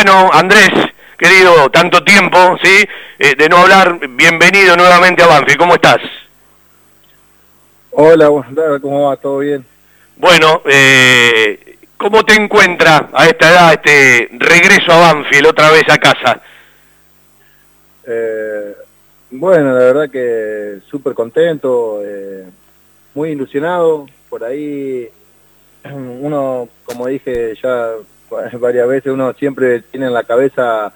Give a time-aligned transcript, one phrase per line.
[0.00, 0.70] Bueno, Andrés,
[1.18, 2.86] querido, tanto tiempo, ¿sí?
[3.18, 5.98] Eh, de no hablar, bienvenido nuevamente a Banfield, ¿cómo estás?
[7.90, 8.28] Hola,
[8.80, 9.16] ¿cómo va?
[9.16, 9.66] ¿Todo bien?
[10.16, 15.98] Bueno, eh, ¿cómo te encuentra a esta edad este regreso a Banfield, otra vez a
[15.98, 16.42] casa?
[18.06, 18.76] Eh,
[19.32, 22.44] bueno, la verdad que súper contento, eh,
[23.14, 25.08] muy ilusionado, por ahí
[25.92, 27.94] uno, como dije ya
[28.60, 30.92] varias veces, uno siempre tiene en la cabeza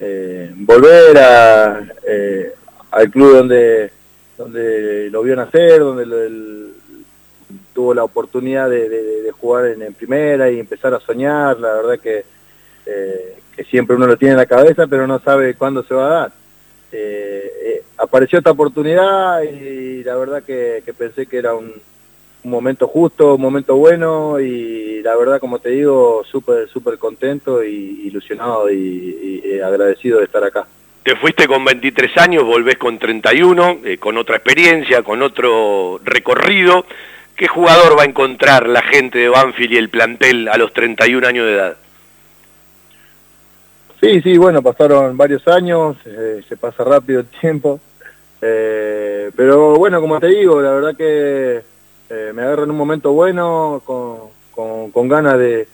[0.00, 2.52] eh, volver a, eh,
[2.90, 3.90] al club donde,
[4.36, 6.70] donde lo vio nacer, donde
[7.72, 12.24] tuvo la oportunidad de, jugar en, primera y empezar a soñar, la verdad que,
[12.86, 16.06] eh, que siempre uno lo tiene en la cabeza, pero no sabe cuándo se va
[16.06, 16.32] a dar.
[17.96, 21.72] apareció esta oportunidad y la verdad que pensé que era un,
[22.44, 27.62] un momento justo, un momento bueno y la verdad, como te digo, súper, súper contento
[27.62, 30.66] y ilusionado y, agradecido de estar acá.
[31.04, 36.84] Te fuiste con 23 años, volvés con 31, eh, con otra experiencia, con otro recorrido.
[37.36, 41.26] ¿Qué jugador va a encontrar la gente de Banfield y el plantel a los 31
[41.26, 41.76] años de edad?
[44.00, 47.78] Sí, sí, bueno, pasaron varios años, eh, se pasa rápido el tiempo.
[48.40, 51.62] Eh, pero bueno, como te digo, la verdad que
[52.12, 55.66] eh, me agarro en un momento bueno, con, con, ganas de,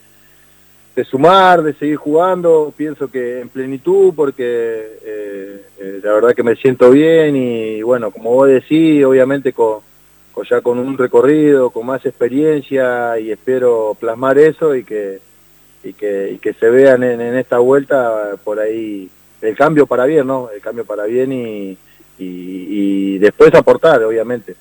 [0.95, 4.45] de, sumar, de seguir jugando, pienso que en plenitud, porque
[5.05, 9.81] eh, eh, la verdad que me siento bien y bueno, como vos decís, obviamente con,
[10.49, 15.19] ya con un recorrido, con más experiencia y espero plasmar eso y que,
[15.83, 19.11] y que, que se vean en, esta vuelta por ahí
[19.43, 20.51] el cambio para bien, ¿no?
[20.55, 21.77] El cambio para bien y,
[22.17, 24.55] y, después aportar, obviamente,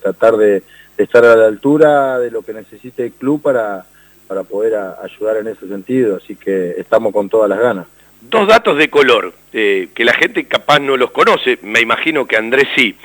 [0.00, 0.62] tratar de,
[0.96, 3.84] estar a la altura de lo que necesite el club para,
[4.26, 7.86] para poder ayudar en ese sentido, así que estamos con todas las ganas.
[8.22, 12.36] Dos datos de color, eh, que la gente capaz no los conoce, me imagino que
[12.36, 12.96] Andrés sí.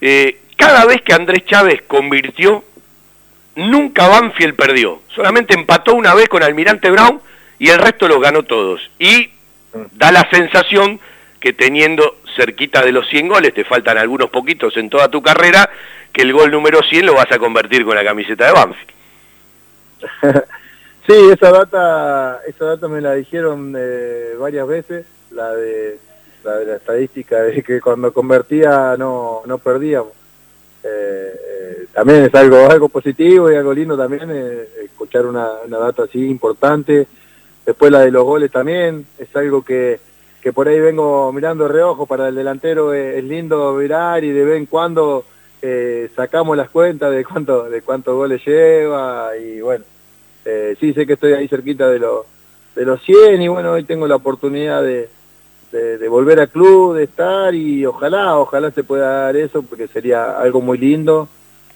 [0.00, 2.64] Eh, cada vez que Andrés Chávez convirtió,
[3.56, 7.20] nunca Banfield perdió, solamente empató una vez con Almirante Brown
[7.58, 8.80] y el resto los ganó todos.
[8.98, 9.30] Y
[9.92, 11.00] da la sensación
[11.40, 15.68] que teniendo cerquita de los 100 goles, te faltan algunos poquitos en toda tu carrera,
[16.12, 18.90] que el gol número 100 lo vas a convertir con la camiseta de Banfield.
[21.06, 25.98] sí, esa data, esa data me la dijeron eh, varias veces, la de,
[26.44, 30.12] la de la estadística de que cuando convertía no, no perdíamos.
[30.84, 34.28] Eh, eh, también es algo, algo positivo y algo lindo también
[34.82, 37.06] escuchar una, una data así importante.
[37.64, 40.00] Después la de los goles también, es algo que,
[40.42, 44.58] que por ahí vengo mirando reojo para el delantero, es lindo mirar y de vez
[44.58, 45.24] en cuando
[45.62, 49.84] eh, sacamos las cuentas de cuánto de cuántos goles lleva y bueno,
[50.44, 52.26] eh, sí sé que estoy ahí cerquita de, los
[52.74, 55.08] de los 100 y bueno, hoy tengo la oportunidad de,
[55.70, 60.38] de, volver al club, de estar y ojalá, ojalá se pueda dar eso porque sería
[60.38, 61.28] algo muy lindo.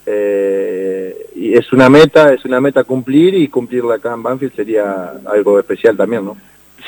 [0.08, 5.14] Eh, y es una meta, es una meta cumplir y cumplirla acá en Banfield sería
[5.24, 6.36] algo especial también, ¿no?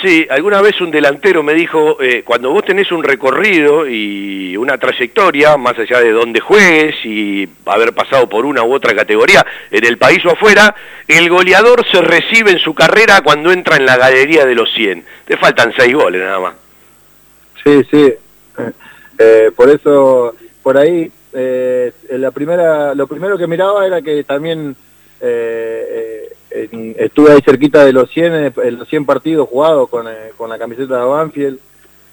[0.03, 4.79] Sí, alguna vez un delantero me dijo, eh, cuando vos tenés un recorrido y una
[4.79, 9.85] trayectoria, más allá de dónde juegues y haber pasado por una u otra categoría en
[9.85, 10.73] el país o afuera,
[11.09, 15.05] el goleador se recibe en su carrera cuando entra en la galería de los 100.
[15.25, 16.55] Te faltan seis goles nada más.
[17.65, 18.15] Sí, sí.
[19.21, 24.77] Eh, por eso, por ahí, eh, la primera, lo primero que miraba era que también
[26.97, 30.59] estuve ahí cerquita de los 100, en los 100 partidos jugados con, eh, con la
[30.59, 31.59] camiseta de Banfield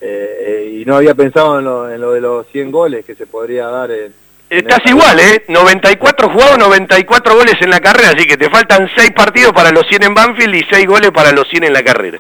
[0.02, 3.16] eh, eh, y no había pensado en lo, en lo, de los 100 goles que
[3.16, 3.92] se podría dar.
[3.92, 4.14] En,
[4.50, 5.44] Estás igual, ¿eh?
[5.48, 9.88] 94 jugados, 94 goles en la carrera, así que te faltan 6 partidos para los
[9.88, 12.20] 100 en Banfield y 6 goles para los 100 en la carrera.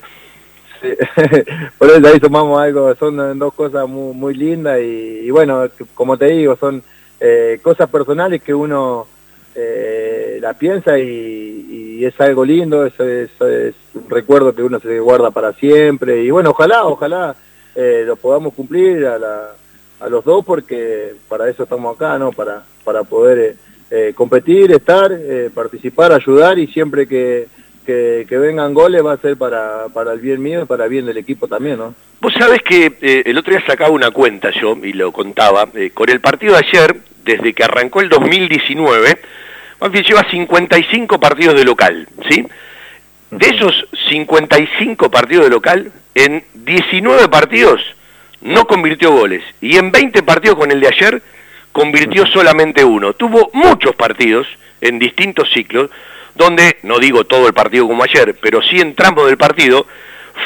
[0.81, 0.89] Sí.
[1.77, 6.17] Por eso ahí sumamos algo, son dos cosas muy, muy lindas y, y bueno, como
[6.17, 6.83] te digo, son
[7.61, 9.07] cosas personales que uno
[9.55, 13.31] la piensa y, es algo lindo, es, es,
[13.95, 17.35] un recuerdo que uno se guarda para siempre y bueno, ojalá, ojalá
[17.75, 19.49] eh, lo podamos cumplir a, la,
[19.99, 22.31] a los dos porque para eso estamos acá, ¿no?
[22.31, 23.55] Para, para poder eh,
[23.91, 25.11] eh, competir, estar,
[25.53, 27.47] participar, ayudar y siempre que,
[27.85, 31.05] que, vengan goles va a ser para, para el bien mío y para el bien
[31.05, 31.93] del equipo también, ¿no?
[32.22, 36.22] Vos sabés que el otro día sacaba una cuenta yo y lo contaba, con el
[36.22, 39.19] partido de ayer, desde que arrancó el 2019,
[39.79, 42.45] Banfield lleva 55 partidos de local, ¿sí?
[43.31, 47.81] De esos 55 partidos de local, en 19 partidos
[48.41, 49.43] no convirtió goles.
[49.59, 51.22] Y en 20 partidos con el de ayer,
[51.72, 53.13] convirtió solamente uno.
[53.13, 54.47] Tuvo muchos partidos
[54.81, 55.89] en distintos ciclos,
[56.35, 59.87] donde, no digo todo el partido como ayer, pero sí en tramos del partido,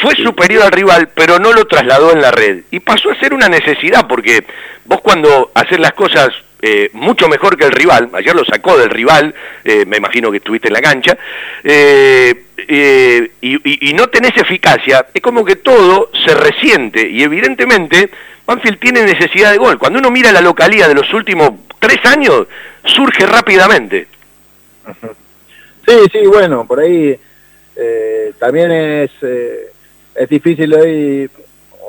[0.01, 2.63] fue superior al rival, pero no lo trasladó en la red.
[2.71, 4.45] Y pasó a ser una necesidad, porque
[4.85, 6.29] vos cuando haces las cosas
[6.61, 9.33] eh, mucho mejor que el rival, ayer lo sacó del rival,
[9.63, 11.17] eh, me imagino que estuviste en la cancha,
[11.63, 12.33] eh,
[13.41, 18.09] y, y, no tenés eficacia, es como que todo se resiente, y evidentemente
[18.45, 19.79] Banfield tiene necesidad de gol.
[19.79, 22.47] Cuando uno mira la localía de los últimos tres años,
[22.83, 24.07] surge rápidamente.
[25.87, 27.17] Sí, sí, bueno, por ahí
[28.37, 31.29] también es, es difícil hoy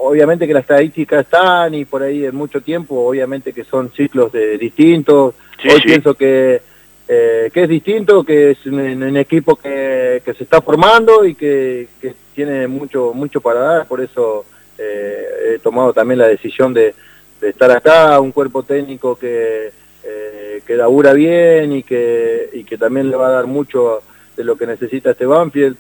[0.02, 4.32] obviamente que las estadísticas están y por ahí en mucho tiempo, obviamente que son ciclos
[4.32, 5.34] de, distintos.
[5.64, 6.62] Hoy pienso que,
[7.06, 11.88] eh, que es distinto, que es un, equipo que, que, se está formando y que,
[12.00, 14.46] que, tiene mucho, mucho para dar, por eso
[14.78, 16.94] eh, he tomado también la decisión de,
[17.40, 19.70] de, estar acá, un cuerpo técnico que,
[20.04, 24.02] eh, que labura bien y que, y que también le va a dar mucho
[24.36, 25.76] de lo que necesita este Banfield.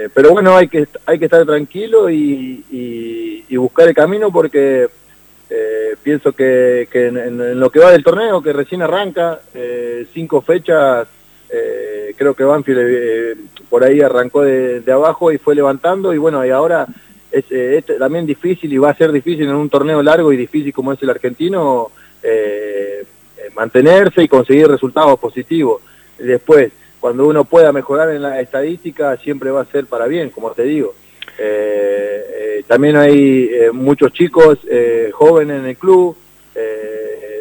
[0.00, 4.88] Eh, pero bueno, hay que, hay que estar tranquilo y, buscar el camino porque
[5.50, 11.06] eh, pienso que, en, lo que va del torneo, que recién arranca, eh, cinco fechas,
[12.16, 13.36] creo que Banfield
[13.68, 16.86] por ahí arrancó de, abajo y fue levantando y bueno, y ahora
[17.30, 17.44] es,
[17.98, 21.02] también difícil y va a ser difícil en un torneo largo y difícil como es
[21.02, 21.90] el argentino
[23.54, 25.82] mantenerse y conseguir resultados positivos.
[26.18, 30.50] Después, cuando uno pueda mejorar en la estadística siempre va a ser para bien, como
[30.52, 30.94] te digo.
[31.38, 34.58] Eh, eh, también hay eh, muchos chicos
[35.12, 36.16] jóvenes en el club,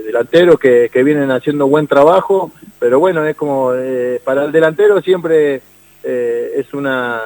[0.06, 3.72] delanteros que, que, vienen haciendo buen trabajo, pero bueno, es como
[4.24, 5.62] para el delantero siempre
[6.04, 7.22] es una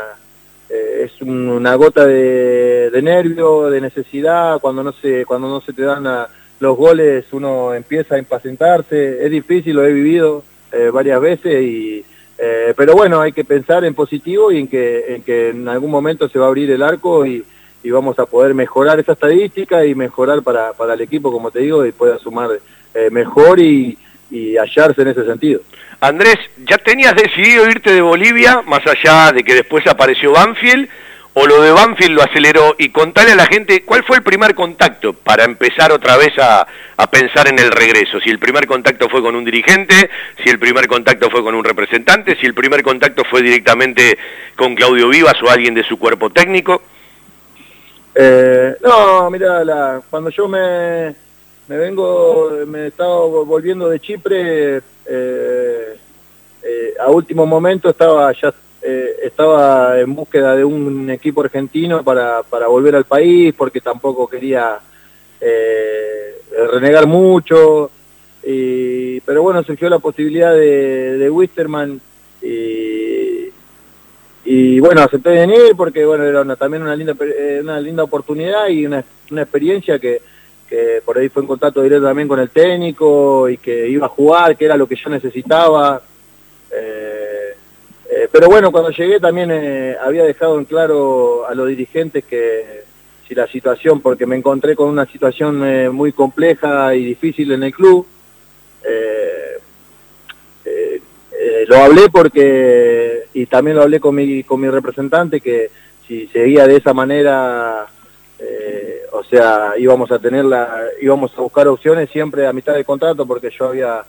[0.69, 5.83] es una gota de, de, nervio, de necesidad, cuando no se cuando no se te
[5.83, 6.27] dan
[6.59, 10.43] los goles uno empieza a impacientarse, es difícil, lo he vivido
[10.91, 12.03] varias veces y
[12.37, 15.91] eh, pero bueno, hay que pensar en positivo y en que, en que en algún
[15.91, 17.43] momento se va a abrir el arco y,
[17.85, 21.85] vamos a poder mejorar esa estadística y mejorar para, para el equipo, como te digo,
[21.85, 22.49] y pueda sumar
[22.93, 23.97] eh, mejor y,
[24.31, 25.59] y hallarse en ese sentido.
[25.99, 30.87] Andrés, ¿ya tenías decidido irte de Bolivia, más allá de que después apareció Banfield?
[31.35, 34.53] O lo de Banfield lo aceleró y contale a la gente cuál fue el primer
[34.53, 36.67] contacto para empezar otra vez a,
[37.11, 38.19] pensar en el regreso.
[38.21, 40.09] Si el primer contacto fue con un dirigente,
[40.41, 44.17] si el primer contacto fue con un representante, si el primer contacto fue directamente
[44.55, 46.81] con Claudio Vivas o alguien de su cuerpo técnico.
[48.15, 51.13] Eh, no, mira, cuando yo me,
[51.67, 55.97] me vengo, me estaba volviendo de Chipre, eh,
[56.63, 58.53] eh, a último momento estaba ya
[58.83, 64.27] eh, estaba en búsqueda de un equipo argentino para, para volver al país porque tampoco
[64.27, 64.79] quería
[65.39, 66.35] eh,
[66.71, 67.89] renegar mucho.
[69.25, 72.01] Pero bueno, surgió la posibilidad de, de Wisterman
[74.45, 78.85] y, bueno, acepté venir porque bueno, era también una linda, eh, una linda oportunidad y
[78.85, 80.21] una, una experiencia que,
[80.67, 84.09] que por ahí fue en contacto directo también con el técnico y que iba a
[84.09, 86.01] jugar, que era lo que yo necesitaba.
[88.31, 92.83] Pero bueno, cuando llegué también eh, había dejado en claro a los dirigentes que
[93.27, 97.63] si la situación, porque me encontré con una situación eh, muy compleja y difícil en
[97.63, 98.05] el club,
[101.67, 105.71] lo hablé porque, y también lo hablé con mi, con mi representante, que
[106.05, 107.87] si seguía de esa manera,
[109.13, 113.25] o sea, íbamos a tener la, íbamos a buscar opciones siempre a mitad del contrato,
[113.25, 114.03] porque yo había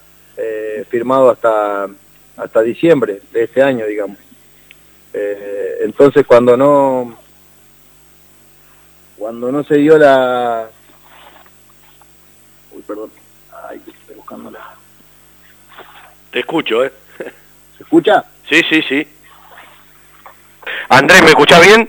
[0.90, 1.88] firmado hasta
[2.36, 4.18] hasta diciembre de este año, digamos.
[5.12, 7.16] Eh, entonces cuando no
[9.16, 10.68] cuando no se dio la
[12.72, 13.12] uy perdón
[13.68, 14.74] ay estoy buscándola.
[16.32, 16.92] Te escucho eh
[17.76, 19.08] se escucha sí sí sí.
[20.88, 21.88] Andrés me escuchás bien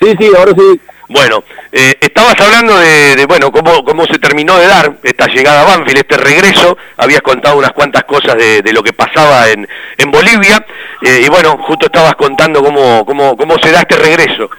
[0.00, 0.80] sí sí ahora sí.
[1.08, 1.42] Bueno,
[1.74, 6.00] eh, estabas hablando de, bueno, cómo, cómo se terminó de dar esta llegada a Banfield,
[6.00, 10.66] este regreso, habías contado unas cuantas cosas de, lo que pasaba en, en Bolivia,
[11.00, 14.50] eh, y bueno, justo estabas contando cómo, cómo, cómo se da este regreso.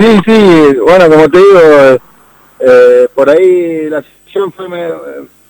[0.00, 1.60] Sí, sí, bueno, como te digo,
[2.58, 4.66] eh, por ahí la situación fue,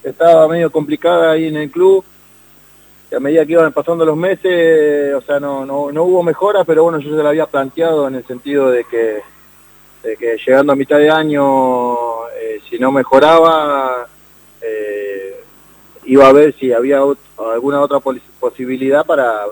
[0.05, 2.05] estaba medio complicada ahí en el club,
[3.17, 6.83] a medida que iban pasando los meses, o sea, no, no, no hubo mejora, pero
[6.83, 9.23] bueno, yo se lo había planteado en el sentido de que
[10.03, 14.07] de que llegando a mitad de año, eh, si no mejoraba,
[14.61, 15.41] eh,
[16.05, 17.01] iba a ver si había
[17.39, 17.99] alguna otra
[18.41, 19.43] posibilidad para,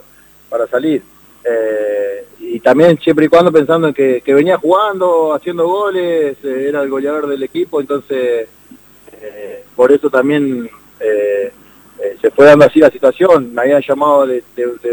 [0.49, 1.03] para salir.
[1.45, 6.91] Eh, y también siempre y cuando pensando en que, venía jugando, haciendo goles, era el
[6.91, 8.49] goleador del equipo, entonces
[9.75, 10.71] por eso también
[12.21, 13.53] se fue dando así la situación.
[13.53, 14.43] Me habían llamado de,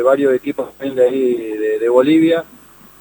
[0.04, 2.44] varios equipos de ahí de Bolivia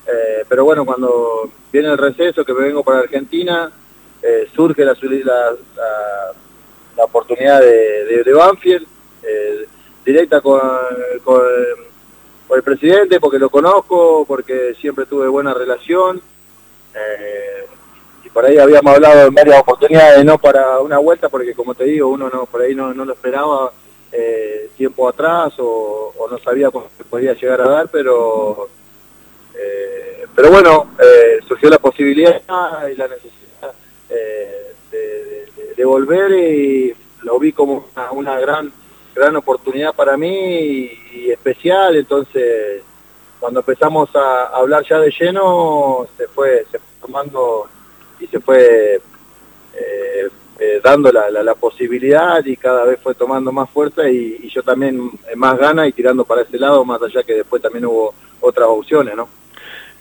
[0.06, 3.70] Eh, pero bueno, cuando viene el receso, que me vengo para Argentina,
[4.20, 5.52] eh, surge la, la,
[6.96, 8.86] la, oportunidad de, de, Banfield,
[9.22, 9.66] eh,
[10.04, 10.60] directa con,
[11.24, 11.42] con,
[12.54, 16.20] el presidente, porque lo conozco, porque siempre tuve buena relación.
[18.24, 21.84] y por ahí habíamos hablado en varias oportunidades, no para una vuelta, porque como te
[21.84, 23.72] digo, uno no por ahí no, no lo esperaba
[24.76, 28.68] tiempo atrás o, no sabía cómo podía llegar a dar, pero
[30.34, 32.40] pero bueno, eh, surgió la posibilidad
[32.90, 33.72] y la necesidad
[34.08, 34.74] eh,
[35.76, 38.72] de, volver y lo vi como una, gran
[39.14, 42.82] gran oportunidad para mí y, especial, entonces
[43.38, 47.66] cuando empezamos a, hablar ya de lleno se fue, se tomando
[48.20, 49.00] y se fue
[50.82, 55.58] dando la, posibilidad y cada vez fue tomando más fuerza y, y yo también más
[55.58, 59.28] gana y tirando para ese lado, más allá que después también hubo otras opciones, ¿no?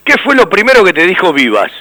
[0.04, 1.72] ¿Qué fue lo primero que te dijo Vivas?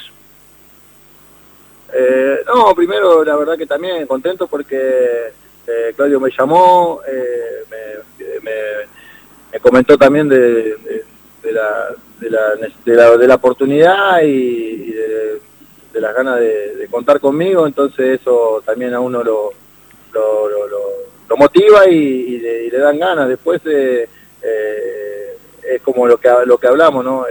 [1.93, 5.33] Eh, no, primero la verdad que también contento porque
[5.67, 7.65] eh, Claudio me llamó, eh,
[8.43, 10.77] me, comentó también de,
[11.53, 15.41] la, de, la, oportunidad y, de,
[16.01, 19.53] las ganas de, contar conmigo, entonces eso también a uno lo,
[20.13, 23.29] lo, motiva y, le, dan ganas.
[23.29, 24.09] Después es
[25.83, 27.27] como lo que, lo que hablamos, ¿no?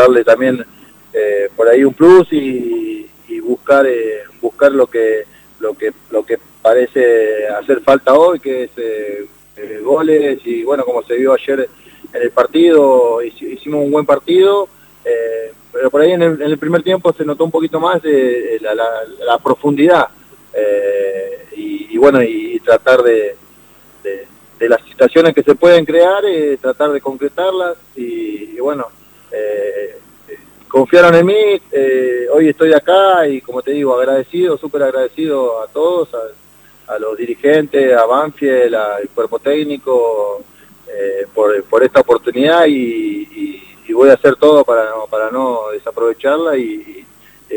[0.00, 0.64] Darle también
[1.12, 3.06] eh, por ahí un plus y,
[3.42, 5.24] buscar eh, buscar lo que
[5.60, 9.26] lo que lo que parece hacer falta hoy que es eh,
[9.82, 10.40] goles.
[10.44, 11.68] Y bueno como se vio ayer
[12.12, 14.68] en el partido hicimos un buen partido
[15.72, 18.02] pero por ahí en el, primer tiempo se notó un poquito más
[18.60, 20.08] la, la, profundidad
[21.56, 23.36] y, bueno y, tratar de,
[24.02, 26.22] de, las situaciones que se pueden crear
[26.60, 28.88] tratar de concretarlas y bueno
[29.32, 29.98] eh,
[30.68, 35.68] confiaron en mí, eh, hoy estoy acá y como te digo, agradecido, súper agradecido a
[35.68, 40.42] todos, a, los dirigentes, a Banfield, al cuerpo técnico,
[40.88, 47.04] eh, por, esta oportunidad y, voy a hacer todo para no, para no desaprovecharla y,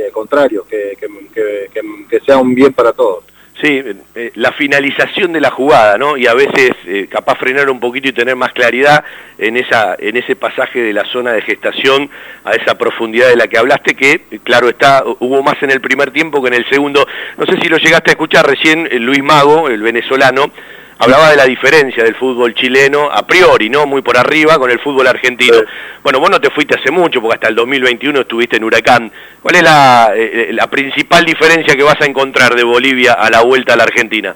[0.03, 3.23] al contrario, que, que sea un bien para todos.
[3.61, 3.83] Sí,
[4.15, 6.17] eh, la finalización de la jugada, ¿no?
[6.17, 9.03] Y a veces eh, capaz frenar un poquito y tener más claridad
[9.37, 12.09] en, esa, en ese pasaje de la zona de gestación
[12.45, 16.09] a esa profundidad de la que hablaste, que claro está, hubo más en el primer
[16.09, 17.07] tiempo que en el segundo.
[17.37, 20.51] No sé si lo llegaste a escuchar recién, eh, Luis Mago, el venezolano,
[20.99, 23.85] hablaba de la diferencia del fútbol chileno, a priori, ¿no?
[23.85, 25.57] Muy por arriba, con el fútbol argentino.
[26.03, 29.11] Bueno, vos no te fuiste hace mucho, porque hasta el 2021 estuviste en Huracán.
[29.41, 33.41] ¿Cuál es la, eh, la principal diferencia que vas a encontrar de Bolivia a la
[33.41, 34.35] vuelta a la Argentina?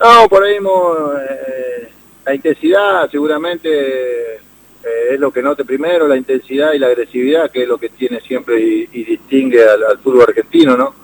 [0.00, 1.88] No, por ahí eh,
[2.24, 4.36] la intensidad seguramente
[4.82, 7.90] eh, es lo que note primero, la intensidad y la agresividad, que es lo que
[7.90, 10.94] tiene siempre y, distingue al, al, fútbol argentino, ¿no?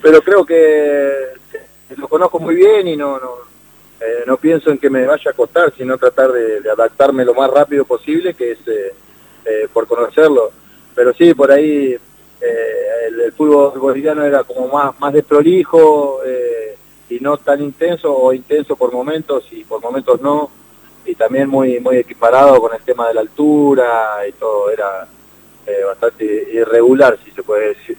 [0.00, 1.12] Pero creo que
[1.96, 3.36] lo conozco muy bien y no, no,
[4.00, 7.50] eh, no pienso en que me vaya a costar, sino tratar de, adaptarme lo más
[7.50, 8.94] rápido posible, que es eh,
[9.44, 10.52] eh, por conocerlo.
[10.94, 11.96] Pero sí, por ahí
[12.40, 16.20] el, fútbol boliviano era como más, más desprolijo
[17.08, 20.50] y no tan intenso o intenso por momentos y por momentos no.
[21.04, 25.06] Y también muy, muy equiparado con el tema de la altura y todo, era
[25.86, 27.96] bastante irregular, si se puede decir.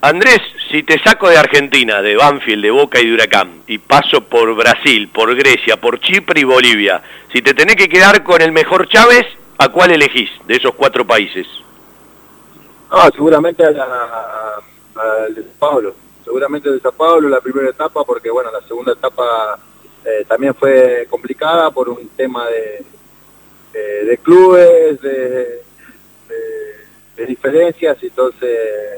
[0.00, 4.20] Andrés, si te saco de Argentina, de Banfield, de Boca y de Huracán, y paso
[4.20, 8.52] por Brasil, por Grecia, por Chipre y Bolivia, si te tenés que quedar con el
[8.52, 9.26] mejor Chávez,
[9.58, 11.46] ¿a cuál elegís de esos cuatro países?
[12.90, 13.70] Ah, seguramente a,
[15.30, 19.58] de Sao Paulo, seguramente de Sao Paulo la primera etapa, porque bueno, la segunda etapa
[20.04, 22.84] eh, también fue complicada por un tema de,
[24.04, 25.62] de, clubes, de,
[27.16, 28.95] de diferencias, entonces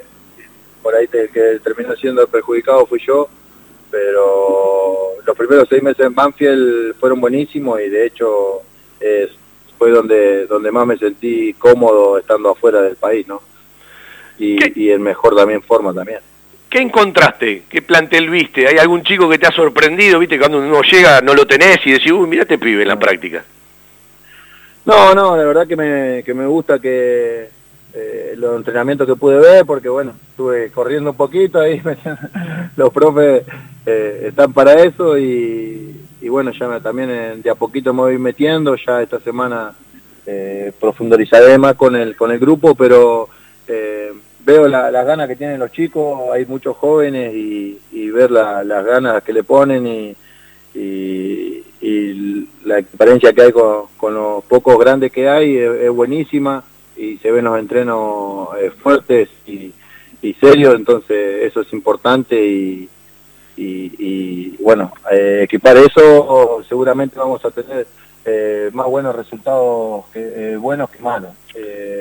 [0.88, 3.28] por ahí te, que terminó siendo perjudicado fui yo,
[3.90, 8.62] pero los primeros seis meses en Banfield fueron buenísimos y de hecho
[9.76, 13.42] fue donde, donde más me sentí cómodo estando afuera del país, ¿no?
[14.38, 16.20] Y, y en mejor también forma también.
[16.70, 17.64] ¿Qué encontraste?
[17.68, 18.66] ¿Qué plantel viste?
[18.66, 20.18] ¿Hay algún chico que te ha sorprendido?
[20.18, 20.38] ¿Viste?
[20.38, 23.44] Cuando uno llega no lo tenés y decís, uy, mira te pibe en la práctica.
[24.86, 27.57] No, no, la verdad que me, que me gusta que,
[27.94, 31.82] eh, los entrenamientos que pude ver, porque bueno, estuve corriendo un poquito ahí,
[32.76, 33.44] los profes
[33.90, 35.96] eh, están para eso y,
[36.28, 39.72] bueno, ya también eh, de a poquito me voy metiendo, ya esta semana
[40.26, 43.28] eh, profundizaré más con el, con el grupo, pero
[44.44, 47.78] veo las ganas que tienen los chicos, hay muchos jóvenes y,
[48.10, 50.16] ver las ganas que le ponen y,
[50.74, 56.62] y, la experiencia que hay con, los pocos grandes que hay es, buenísima
[56.98, 59.72] y se ven los entrenos eh, fuertes y,
[60.40, 62.88] serios, entonces eso es importante y,
[63.56, 67.86] y, bueno, eh, equipar eso seguramente vamos a tener
[68.24, 71.30] eh, más buenos resultados que, buenos que malos.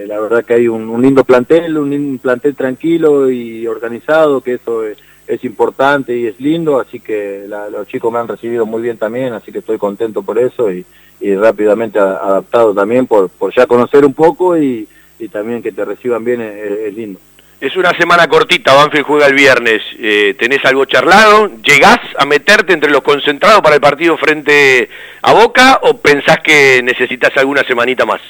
[0.08, 4.98] la verdad que hay un, lindo plantel, un plantel tranquilo y organizado, que eso es
[5.28, 9.34] es importante y es lindo, así que los chicos me han recibido muy bien también,
[9.34, 10.86] así que estoy contento por eso y,
[11.36, 14.88] rápidamente adaptado también por, por ya conocer un poco y,
[15.32, 17.20] también que te reciban bien es, lindo.
[17.60, 21.50] Es una semana cortita, Banfield juega el viernes, eh, ¿tenés algo charlado?
[21.64, 24.88] ¿Llegás a meterte entre los concentrados para el partido frente
[25.24, 28.22] a Boca o pensás que necesitas alguna semanita más?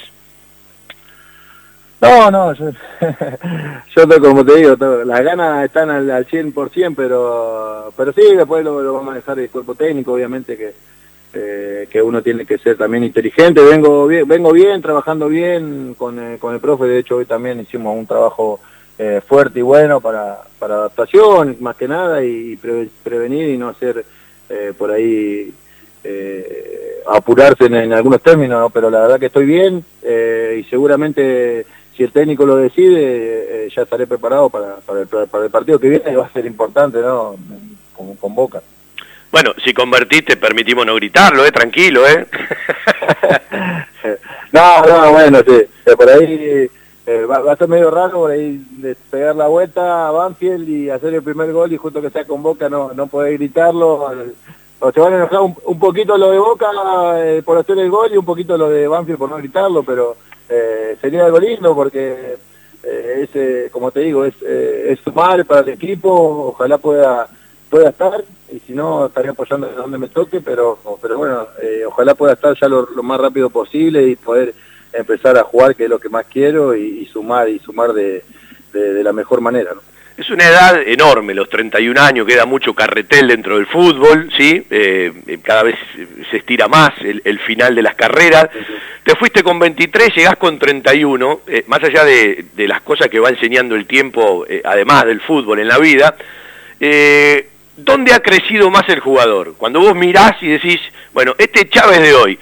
[2.00, 2.70] No, no, yo,
[3.96, 8.80] yo como te digo, las ganas están al, al 100%, pero, pero sí, después lo,
[8.82, 10.74] lo, vamos a dejar el cuerpo técnico, obviamente que,
[11.34, 13.60] eh, que uno tiene que ser también inteligente.
[13.60, 17.60] Vengo bien, vengo bien trabajando bien con, eh, con el profe, de hecho hoy también
[17.60, 18.60] hicimos un trabajo
[18.96, 24.04] eh, fuerte y bueno para, para adaptación, más que nada, y, prevenir y no hacer
[24.78, 25.52] por ahí
[27.06, 31.66] apurarse en, algunos términos, pero la verdad que estoy bien y seguramente
[31.98, 36.14] si el técnico lo decide, eh, ya estaré preparado para, para, el, partido que viene,
[36.14, 37.34] va a ser importante, ¿no?
[38.20, 38.62] Con, Boca.
[39.32, 41.50] Bueno, si convertiste, permitimos no gritarlo, ¿eh?
[41.50, 42.24] Tranquilo, ¿eh?
[44.52, 45.54] no, no, bueno, sí.
[45.86, 46.70] Eh, por ahí
[47.04, 48.62] eh, va, a ser medio raro por ahí
[49.10, 52.44] pegar la vuelta a Banfield y hacer el primer gol y justo que sea con
[52.44, 54.08] Boca no, no poder gritarlo.
[54.78, 56.68] O se van a enojar un, poquito lo de Boca
[57.44, 60.16] por hacer el gol y un poquito lo de Banfield por no gritarlo, pero
[60.48, 62.36] eh, sería algo lindo porque
[62.82, 67.28] eh, ese, como te digo, es, eh, es sumar para el equipo, ojalá pueda
[67.68, 71.84] pueda estar, y si no estaría apoyando de donde me toque, pero, pero bueno, eh,
[71.86, 74.54] ojalá pueda estar ya lo, más rápido posible y poder
[74.92, 78.24] empezar a jugar, que es lo que más quiero, y, sumar, y sumar de,
[78.72, 79.72] de, la mejor manera.
[80.18, 84.66] Es una edad enorme, los 31 años, queda mucho carretel dentro del fútbol, ¿sí?
[84.68, 85.76] Eh, eh, cada vez
[86.28, 88.48] se estira más el, final de las carreras.
[89.04, 93.28] Te fuiste con 23, llegás con 31, eh, más allá de, las cosas que va
[93.28, 96.16] enseñando el tiempo, además del fútbol en la vida,
[97.76, 99.54] ¿dónde ha crecido más el jugador?
[99.56, 100.80] Cuando vos mirás y decís,
[101.14, 102.38] bueno, este Chávez de hoy,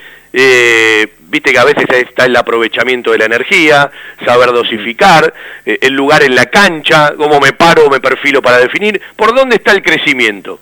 [1.29, 3.90] viste que a veces está el aprovechamiento de la energía,
[4.25, 5.33] saber dosificar,
[5.64, 9.57] eh, el lugar en la cancha, cómo me paro me perfilo para definir, ¿por dónde
[9.57, 10.59] está el crecimiento?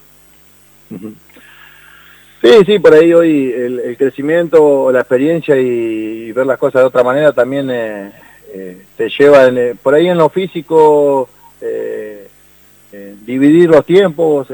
[2.40, 7.02] Sí, sí, por ahí hoy el, crecimiento, la experiencia y, ver las cosas de otra
[7.02, 8.12] manera también eh,
[8.52, 9.50] eh, te lleva,
[9.82, 11.28] por ahí en lo físico,
[13.26, 14.48] dividir los tiempos,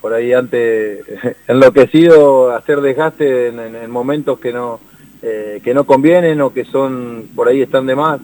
[0.00, 1.04] por ahí antes
[1.48, 4.80] enloquecido, hacer desgaste en momentos que no
[5.20, 8.20] eh, que no convienen o que son por ahí están de más.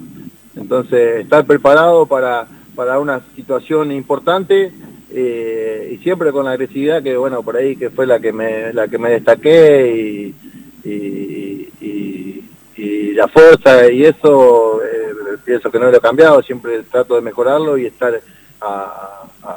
[0.54, 4.70] Entonces, estar preparado para, para una situación importante
[5.10, 8.72] eh, y siempre con la agresividad que, bueno, por ahí que fue la que me,
[8.72, 10.34] la que me destaqué y,
[13.14, 17.78] la fuerza y eso, eh, pienso que no lo he cambiado, siempre trato de mejorarlo
[17.78, 18.20] y estar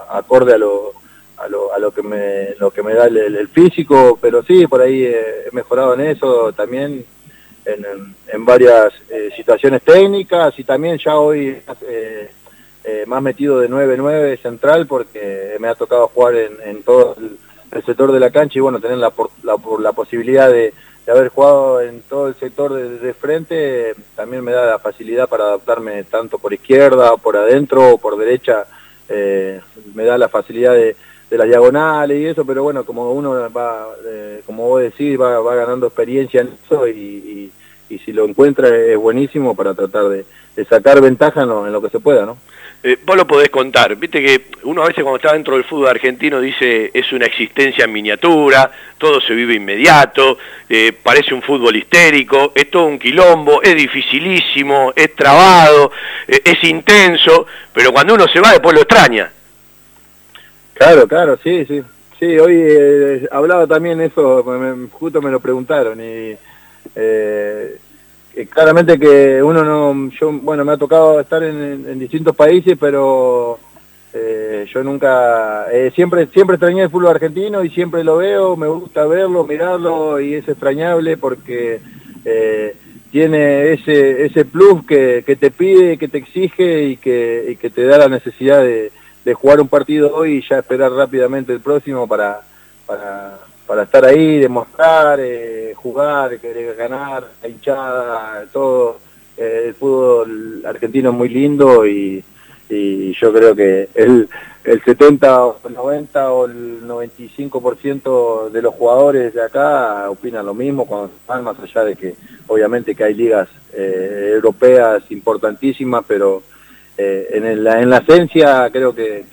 [0.09, 0.93] acorde a lo,
[1.37, 4.81] a lo, a lo que me lo que me da el, físico, pero sí, por
[4.81, 7.05] ahí he mejorado en eso también
[8.27, 12.29] en, varias eh, situaciones técnicas y también ya hoy eh,
[12.83, 17.37] eh, más metido de 9-9 central porque me ha tocado jugar en, todo el,
[17.83, 19.11] sector de la cancha y bueno, tener la,
[19.43, 20.73] la, la posibilidad de,
[21.07, 26.03] haber jugado en todo el sector de, frente también me da la facilidad para adaptarme
[26.03, 28.65] tanto por izquierda, por adentro o por derecha,
[29.07, 30.97] me da la facilidad de,
[31.29, 33.87] de las diagonales y eso, pero bueno, como uno va,
[34.45, 37.51] como vos decís, va, va ganando experiencia en eso y,
[37.89, 40.25] y si lo encuentra es buenísimo para tratar de,
[40.65, 42.37] sacar ventaja en lo, que se pueda, ¿no?
[42.83, 45.87] Eh, vos lo podés contar, viste que uno a veces cuando está dentro del fútbol
[45.87, 50.37] argentino dice es una existencia en miniatura, todo se vive inmediato,
[50.69, 55.91] eh, parece un fútbol histérico, es todo un quilombo, es dificilísimo, es trabado,
[56.27, 59.31] eh, es intenso, pero cuando uno se va después lo extraña.
[60.77, 61.81] Claro, claro, sí, sí.
[62.19, 64.43] Sí, hoy eh, hablaba también eso,
[64.91, 66.35] justo me lo preguntaron y
[66.95, 67.77] eh,
[68.49, 73.59] claramente que uno no, yo, bueno, me ha tocado estar en, distintos países, pero
[74.13, 78.67] eh, yo nunca, eh, siempre, siempre extrañé el fútbol argentino y siempre lo veo, me
[78.67, 81.81] gusta verlo, mirarlo y es extrañable porque
[83.11, 87.69] tiene ese, ese plus que, que, te pide, que te exige y que, y que
[87.69, 88.91] te da la necesidad de,
[89.27, 92.41] de jugar un partido hoy y ya esperar rápidamente el próximo para,
[92.85, 98.99] para para estar ahí, demostrar, eh, jugar, querer ganar, la hinchada, todo.
[99.35, 102.23] Eh, el fútbol argentino es muy lindo y,
[102.69, 104.27] yo creo que el,
[104.65, 110.53] el 70 o el 90 o el 95% de los jugadores de acá opinan lo
[110.53, 112.15] mismo cuando van más allá de que
[112.47, 116.43] obviamente que hay ligas eh, europeas importantísimas, pero
[116.97, 119.25] en, la, en la esencia creo que,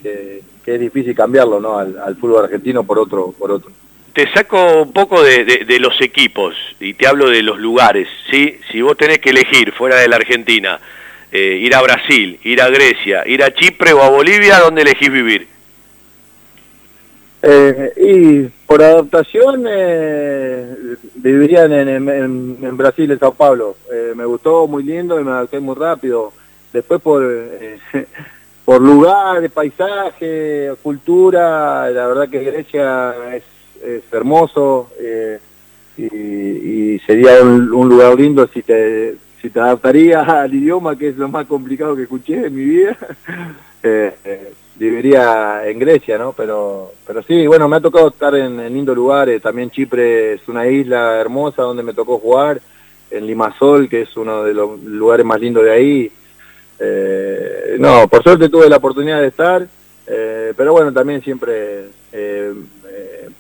[0.67, 1.79] es difícil cambiarlo ¿no?
[1.79, 3.71] al, al fútbol argentino por otro, por otro
[4.15, 8.59] te saco un poco de, los equipos y te hablo de los lugares, ¿sí?
[8.71, 10.79] Si vos tenés que elegir fuera de la Argentina,
[11.33, 15.11] eh, ir a Brasil, ir a Grecia, ir a Chipre o a Bolivia, ¿dónde elegís
[15.11, 15.49] vivir?
[17.43, 20.75] Eh, y por adaptación eh,
[21.17, 23.77] viviría en, Brasil, en Sao Paulo.
[24.15, 26.33] me gustó muy lindo y me adapté muy rápido.
[26.75, 27.23] Después por,
[28.65, 35.39] por lugar, paisaje, cultura, la verdad que Grecia es hermoso eh,
[35.97, 41.29] y, sería un, lugar lindo si te, si te adaptarías al idioma, que es lo
[41.29, 42.99] más complicado que escuché en mi vida.
[43.83, 46.33] eh, eh viviría en Grecia, ¿no?
[46.33, 49.41] Pero, pero sí, bueno, me ha tocado estar en, lindos lugares.
[49.41, 52.61] También Chipre es una isla hermosa donde me tocó jugar.
[53.11, 56.13] En Limasol, que es uno de los lugares más lindos de ahí.
[56.79, 59.67] Eh, no, por suerte tuve la oportunidad de estar.
[60.57, 61.87] pero bueno, también siempre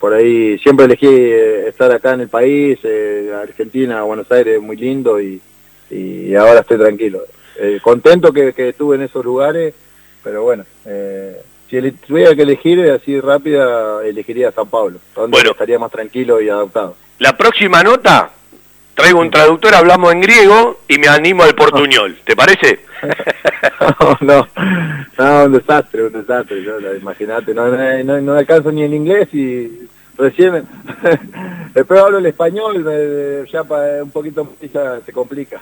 [0.04, 4.76] por ahí siempre elegí eh, estar acá en el país, eh, Argentina, Buenos Aires, muy
[4.76, 5.40] lindo y,
[6.34, 7.22] ahora estoy tranquilo.
[7.58, 9.72] Eh, contento que, estuve en esos lugares,
[10.22, 10.64] pero bueno,
[11.70, 16.96] si tuviera que elegir así rápida, elegiría San Pablo, donde estaría más tranquilo y adaptado.
[17.18, 18.30] La próxima nota,
[18.94, 22.80] traigo un traductor, hablamos en griego y me animo al portuñol, ¿te parece?
[24.20, 24.48] no,
[25.18, 26.64] no, un desastre, un desastre,
[27.00, 30.66] imagínate, no, no, no alcanzo ni en inglés y recién,
[31.74, 33.62] después hablo el español, ya
[34.02, 35.60] un poquito ya se complica.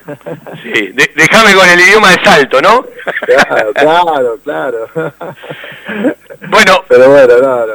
[0.62, 2.86] sí, déjame con el idioma de salto, ¿no?
[3.24, 4.88] claro, claro, claro.
[6.48, 7.71] bueno, pero bueno, no,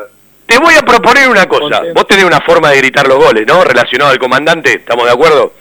[1.07, 1.83] proponer una cosa.
[1.93, 3.63] Vos tenés una forma de gritar los goles, ¿no?
[3.63, 5.53] Relacionado al comandante, ¿estamos de acuerdo?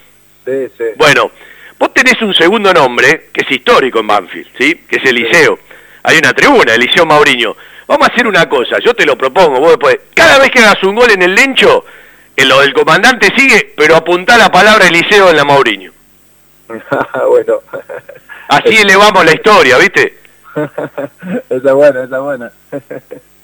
[0.45, 0.85] Sí, sí.
[0.97, 1.31] Bueno,
[1.79, 4.85] vos tenés un segundo nombre que es histórico en Banfield, ¿sí?
[4.89, 5.59] Que es Eliseo.
[6.03, 7.57] Hay una tribuna, Eliseo Mauriño.
[7.87, 10.83] Vamos a hacer una cosa, yo te lo propongo, vos después, cada vez que hagas
[10.83, 11.85] un gol en el Lencho,
[12.37, 15.93] en lo del comandante sigue, pero apuntá la palabra Eliseo en la Mauriño.
[17.29, 17.61] bueno.
[18.49, 20.19] Así elevamos la historia, ¿viste?
[21.51, 22.53] esa buena, esa buena.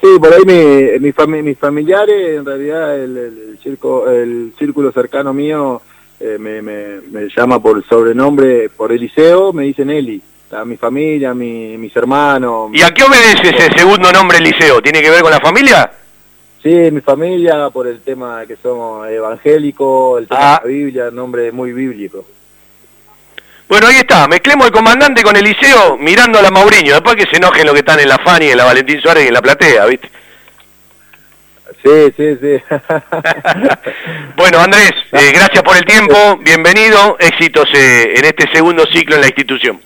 [0.00, 5.82] sí, por ahí mi, mi mis familiares, en realidad el, el, el círculo cercano mío
[6.20, 10.22] eh, me, me, me llama por sobrenombre, por Eliseo, me dicen Eli
[10.54, 12.70] a mi familia, mi, mis hermanos.
[12.72, 14.80] ¿Y a qué obedece ese segundo nombre liceo?
[14.80, 15.90] ¿Tiene que ver con la familia?
[16.62, 20.62] Sí, mi familia, por el tema que somos evangélicos, el tema de la ah.
[20.64, 22.24] Biblia, nombre muy bíblico.
[23.68, 27.26] Bueno, ahí está, mezclemos el comandante con el liceo mirando a la Mauriño, después que
[27.26, 29.42] se enojen los que están en la Fani, en la Valentín Suárez y en la
[29.42, 30.10] Platea, ¿viste?
[31.82, 32.62] Sí, sí, sí.
[34.36, 39.22] bueno, Andrés, eh, gracias por el tiempo, bienvenido, éxitos eh, en este segundo ciclo en
[39.22, 39.80] la institución.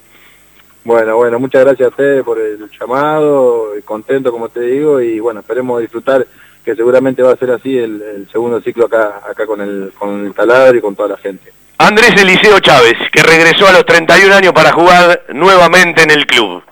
[0.85, 5.41] Bueno, bueno, muchas gracias a ustedes por el llamado, contento como te digo, y bueno,
[5.41, 6.27] esperemos disfrutar,
[6.65, 10.35] que seguramente va a ser así el, segundo ciclo acá, acá con el, con el
[10.35, 11.58] taladro y con toda la gente.
[11.81, 16.65] Andrés Eliseo Chávez, que regresó a los 31 años para jugar nuevamente en el club.